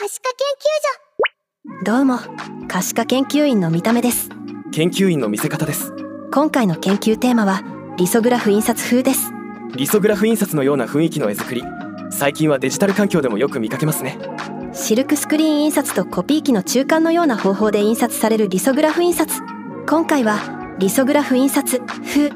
[0.00, 0.30] 可視化
[1.74, 2.20] 研どうも
[2.68, 4.28] 可視化研究員の見た目です。
[4.70, 5.92] 研究員の見せ方です。
[6.32, 7.64] 今回の研究テーマは
[7.96, 9.32] リソグラフ印刷風です。
[9.74, 11.64] リソグラフ印刷のような雰囲気の絵作り。
[12.12, 14.20] 最近はデジタル環境でもよく見かけますね。
[14.72, 19.42] シルクスクリーン印刷とコピー機の中間のような方法で印刷されるリソグラフ印刷。
[19.88, 22.30] 今回はリソグラフ印刷風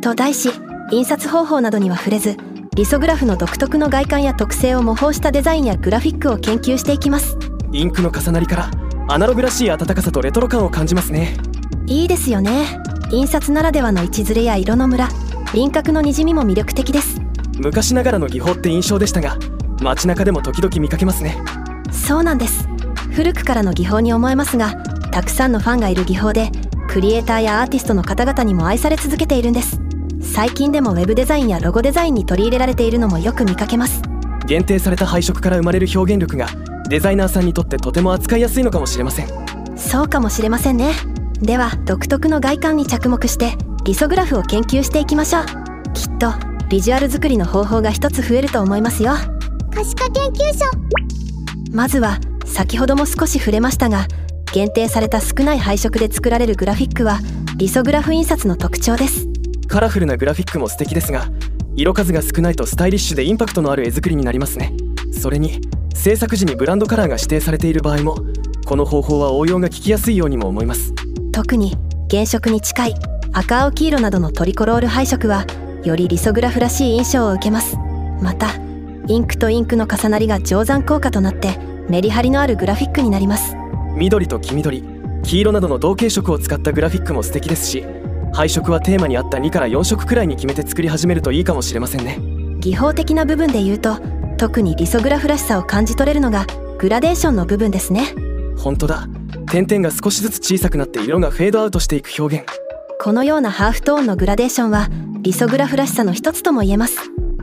[0.00, 0.50] と題し
[0.90, 2.36] 印刷方法などには触れず
[2.76, 7.38] リソグラフの独特の外観や特性を模倣したデザインやグラフィックを研究していきます。
[7.72, 8.70] インクの重なりから
[9.08, 11.38] アナログらしい温かさとレトロ感を感じますね。
[11.86, 12.66] いいですよね。
[13.10, 15.08] 印刷ならではの位置ずれや色のムラ。
[15.54, 17.18] 輪郭のにじみも魅力的です。
[17.56, 19.38] 昔ながらの技法って印象でしたが
[19.80, 21.38] 街中でも時々見かけますね。
[21.90, 22.68] そうなんです。
[23.10, 24.74] 古くからの技法に思えますが
[25.12, 26.50] たくさんのファンがいる技法で
[26.90, 29.80] クリエイターやアーティストの方々にも愛され続けているんです
[30.20, 34.02] 最近でもウェブデザインやロゴデザインに取り入れられているのもよく見かけます。
[34.46, 36.48] 限定された配色から生まれる表現力が
[36.88, 39.28] デザイナーさんにとってとても扱いやすいのかもしれません。
[39.76, 40.92] そうかもしれませんね。
[41.40, 45.44] では独特の外観に着目してリソグラフを研究していきましょう。
[45.94, 46.32] きっと
[46.68, 49.12] ビジュアル作りの方法が一つ増えると思いますよ。
[49.74, 50.64] 可視化研究所。
[51.72, 54.06] まずは先ほども少し触れましたが
[54.52, 57.20] 限定された少ない配色で作られるグラフィックは
[57.56, 59.28] リソグラフ印刷の特徴です
[59.76, 61.28] カラフルなグラフィックも素敵ですが
[61.74, 64.72] 色数が少ないとスタイリッシュでインパクトのある絵作りになりますね。
[65.12, 65.60] それに
[65.94, 68.16] 制作時にブランドカラーが指定されている場合も
[68.64, 70.94] この方法は応用が効きやすいようにも思います。
[71.30, 71.76] 特に
[72.10, 72.94] 原色に近い
[73.34, 75.44] 赤青黄色などのトリコロール配色は
[75.84, 77.76] よりリソグラフらしい印象を受けます。
[78.22, 78.54] また
[79.08, 81.58] インクとインクの重なりが定山効果となって
[81.90, 83.54] メリハリのあるグラフィックになります。
[83.94, 84.82] 緑と黄緑
[85.22, 87.84] 黄色などの同系色を使ったグラフィックも素敵ですし
[88.36, 92.18] 配色はテーマに合った2から4色くらいに決めて作り始めるといいかもしれませんね。
[92.60, 93.96] 技法的な部分で言うと
[94.36, 98.14] 特にリソグラフらしさを感じ取れるのがグラデーションの部分ですね。
[98.58, 99.08] 本当だ。
[99.50, 102.46] 点々が少しずつ小さくなって色がフェードアウトしていく表現。
[103.00, 104.90] このようなハーフトーンのグラデーションは
[105.22, 106.98] リソグラフらしさの一つとも言えます。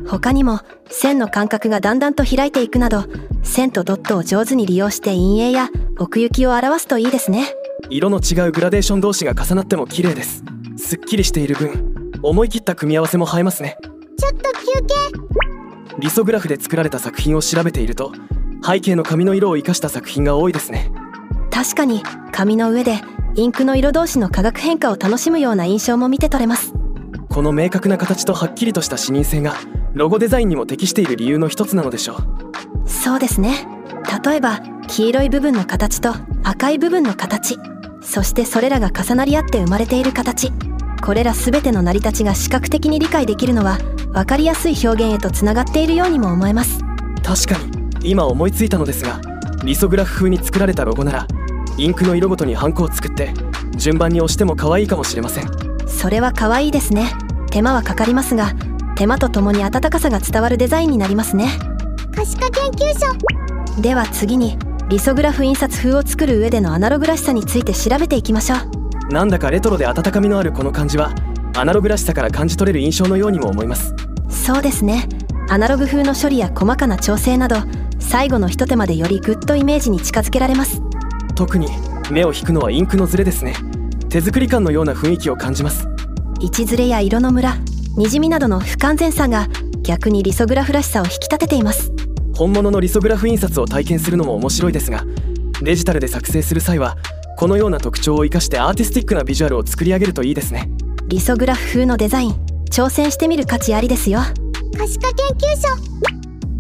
[0.08, 0.60] 他にも
[0.92, 3.06] 線の間隔がだんだんと開いていくなど
[3.42, 7.48] 線とドットを上手に利用して陰影や奥行きを表すといいですね。
[7.90, 10.44] 色の違うグラデーション同士が重なっても綺麗です
[10.78, 13.78] すっきりしている分思い切った組み合わせも映えますね。
[14.18, 16.00] ちょっと休憩。
[16.00, 18.14] リソグラフで作られた作品を調べていると
[18.66, 20.92] 背景の紙の色を生かした作品が多いですね。
[21.52, 22.02] 確かに
[22.32, 23.02] 紙の上で
[23.36, 26.74] インクの色同士の化学変化を楽しむような印象も見て取れます。
[27.30, 29.56] この明確な形とはっきりとした視認性が
[29.94, 32.90] ロゴデザインにも適している理由の一つなのでしょう。
[32.90, 33.68] そうですね。
[34.24, 36.14] 例えば黄色い部分の形と
[36.44, 37.58] 赤い部分の形
[38.04, 40.52] そしてそれらが重なり合って生まれている形。
[41.02, 43.78] これら全ての成り立ちが視覚的に理解できるのは
[44.14, 46.80] 分かりやすい表現へとつながっているようにも思えます。
[47.24, 47.66] 確か
[48.02, 49.20] に今思いついたのですが
[49.64, 51.28] リソグラフ風に作られたロゴなら
[51.78, 53.34] インクの色ごとにハンコを作って
[53.76, 55.48] 順番に押しても可愛いかもしれません。
[55.88, 57.12] それは可愛いですね。
[57.50, 58.54] 手間はかかりますが
[58.96, 61.50] 手間とともに温かさが伝わるデザインになりますね。
[62.16, 63.82] 可視化研究所。
[63.82, 64.58] では次に
[64.94, 69.12] リソグラフ印刷風を作る上でのアナログらしさについて調べていきましょう。
[69.12, 71.16] なんだかレトロで温かみのあるこの感じは
[71.58, 73.96] アナログらしさから感じ取れる印象のようにも思います。
[74.30, 75.10] そうですね。
[75.50, 77.56] アナログ風の処理や細かな調整など
[77.98, 80.80] 最後の一手間でよりグッとイメージに近づけられます。
[81.34, 81.70] 特に
[82.12, 83.56] 目を引くのはインクのズレですね。
[84.10, 85.88] 手作り感のような雰囲気を感じます。
[86.40, 87.58] 位置ずれや色のムラ
[87.98, 89.48] にじみなどの不完全さが
[89.82, 91.92] 逆にリソグラフらしさを引き立てています
[92.34, 95.04] 本物のリソグラフ印刷を体験するのも面白いですが
[95.62, 96.98] デジタルで作成する際は
[97.38, 100.70] このような特徴を生かしてアーティスティックなビジュアルを作り上げるといいですね。
[101.08, 102.34] リソグラフ風のデザイン
[102.72, 104.20] 挑戦してみる価値ありですよ。
[104.78, 105.46] 可視化研究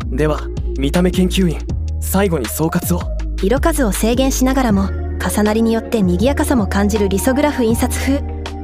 [0.10, 0.16] 所。
[0.16, 0.42] では
[0.78, 1.60] 見た目研究員
[2.02, 3.02] 最後に総括を。
[3.42, 8.22] 色数を制限しながらも重なりによって賑やかさも感じるリソグラフ印刷風。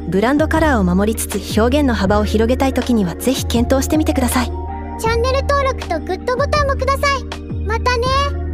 [0.10, 4.69] ブランドカラーを守りつつ表現の幅を広げたい時にはぜひ検討してみてください
[5.00, 7.24] チャンネル登録とグッドボタンもください。
[7.66, 8.49] またね。